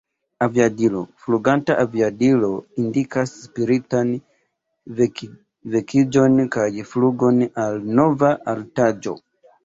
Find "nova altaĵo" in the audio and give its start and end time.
8.01-9.15